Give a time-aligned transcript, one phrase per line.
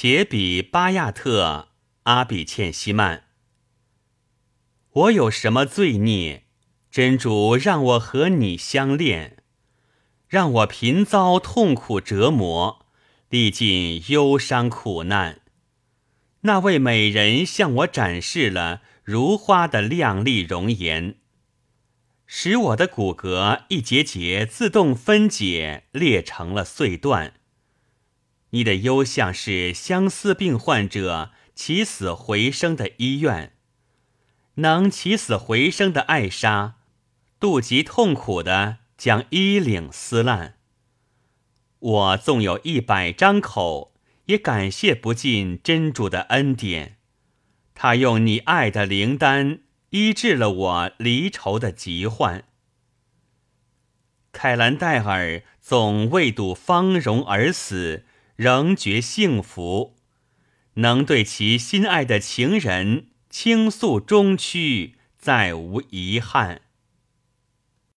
[0.00, 1.70] 且比巴亚特
[2.04, 3.24] 阿比欠西曼。
[4.92, 6.44] 我有什么罪孽？
[6.88, 9.38] 真主让我和你相恋，
[10.28, 12.86] 让我频遭痛苦折磨，
[13.28, 15.40] 历尽忧伤苦难。
[16.42, 21.16] 那位美人向我展示了如花的靓丽容颜，
[22.24, 27.37] 使我的骨骼一节节自动分解，裂成了碎段。
[28.50, 33.52] 你的幽像是相思病患者起死回生的医院，
[34.54, 36.76] 能起死回生的艾莎，
[37.38, 40.56] 肚脐痛苦的将衣领撕烂。
[41.78, 43.92] 我纵有一百张口，
[44.24, 46.96] 也感谢不尽真主的恩典。
[47.74, 49.60] 他用你爱的灵丹
[49.90, 52.44] 医治了我离愁的疾患。
[54.32, 58.04] 凯兰戴尔总为睹芳容而死。
[58.38, 59.96] 仍觉幸福，
[60.74, 66.62] 能对其心爱的情人倾诉衷曲，再无遗憾。